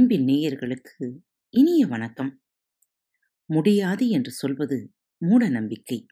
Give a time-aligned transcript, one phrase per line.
[0.00, 2.42] அன்பின் நேயர்களுக்கு இனிய வணக்கம்.
[3.44, 6.06] முடியாது என்று சொல்வது மூட நம்பிக்கை.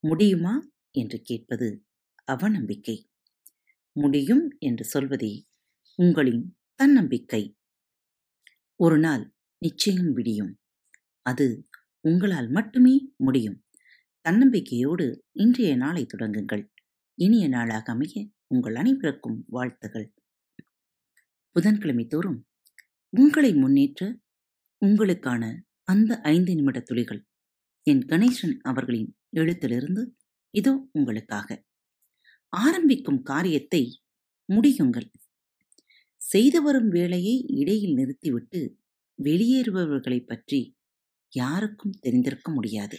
[0.00, 1.86] முடியுமா என்று கேட்பது
[2.32, 3.04] அவநம்பிக்கை.
[3.92, 5.46] முடியும் என்று சொல்வதே
[5.94, 7.58] உங்களின் தன்னம்பிக்கை.
[8.76, 10.60] ஒரு நாள் நிச்சயம் விடியும்.
[11.22, 11.68] அது
[12.00, 13.64] உங்களால் மட்டுமே முடியும்.
[14.28, 16.70] தன்னம்பிக்கையோடு இன்றைய நாளை தொடங்குங்கள்.
[17.14, 20.14] இனிய நாளாக அமைய உங்கள் அனைவருக்கும் வாழ்த்துகள்.
[21.50, 22.48] புதன்கிழமை தோறும்
[23.14, 24.02] உங்களை முன்னேற்ற
[24.82, 25.42] உங்களுக்கான
[25.84, 27.20] அந்த ஐந்து நிமிட துளிகள்
[27.86, 30.02] என் கணேசன் அவர்களின் எழுத்திலிருந்து
[30.54, 31.48] இதோ உங்களுக்காக.
[32.52, 33.82] ஆரம்பிக்கும் காரியத்தை
[34.48, 35.08] முடியுங்கள்.
[36.20, 38.60] செய்து வரும் வேலையை இடையில் நிறுத்திவிட்டு
[39.18, 40.60] வெளியேறுபவர்களை பற்றி
[41.32, 42.96] யாருக்கும் தெரிந்திருக்க முடியாது.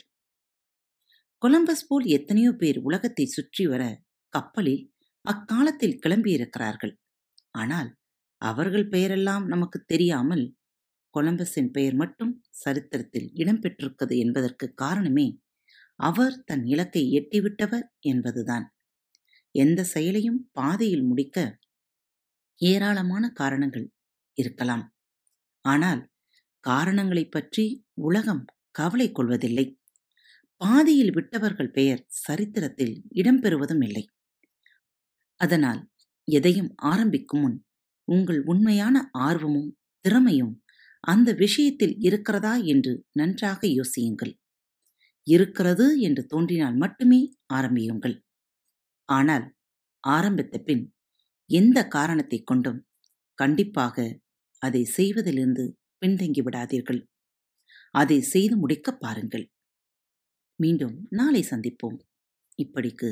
[1.42, 3.84] கொலம்பஸ் போல் எத்தனையோ பேர் உலகத்தை சுற்றி வர
[4.34, 4.84] கப்பலில்
[5.26, 6.94] அக்காலத்தில் கிளம்பியிருக்கிறார்கள்.
[7.52, 7.90] ஆனால்
[8.46, 10.56] அவர்கள் பெயரெல்லாம் நமக்கு தெரியாமல்
[11.14, 15.42] கொலம்பஸின் பெயர் மட்டும் சரித்திரத்தில் இடம்பெற்றிருக்கிறது என்பதற்கு காரணமே
[15.96, 18.76] அவர் தன் இலக்கை எட்டிவிட்டவர் என்பதுதான்.
[19.52, 21.60] எந்த செயலையும் பாதையில் முடிக்க
[22.56, 23.94] ஏராளமான காரணங்கள்
[24.34, 24.96] இருக்கலாம்.
[25.62, 26.12] ஆனால்
[26.60, 29.80] காரணங்களைப் பற்றி உலகம் கவலை கொள்வதில்லை.
[30.58, 34.10] பாதியில் விட்டவர்கள் பெயர் சரித்திரத்தில் இடம்பெறுவதும் இல்லை.
[35.36, 35.90] அதனால்
[36.24, 37.65] எதையும் ஆரம்பிக்கும் முன்
[38.08, 39.70] உங்கள் உண்மையான ஆர்வமும்
[40.06, 40.54] திறமையும்
[41.04, 44.34] அந்த விஷயத்தில் இருக்கிறதா என்று நன்றாக யோசியுங்கள்.
[45.28, 48.16] இருக்கிறது என்று தோன்றினால் மட்டுமே ஆரம்பியுங்கள்.
[49.10, 49.46] ஆனால்
[50.00, 50.94] ஆரம்பித்த பின்
[51.50, 52.88] எந்த காரணத்தை கொண்டும்
[53.34, 54.22] கண்டிப்பாக
[54.62, 55.66] அதை செய்வதிலிருந்து
[56.02, 57.02] பின்தங்கி விடாதீர்கள்.
[57.92, 59.46] அதை செய்து முடிக்க பாருங்கள்.
[60.60, 61.98] மீண்டும் நாளை சந்திப்போம்.
[62.60, 63.10] இப்படிக்கு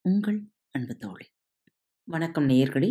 [0.00, 0.38] உங்கள்
[0.70, 1.26] அன்பு தோழி.
[2.08, 2.90] வணக்கம் நேயர்களே.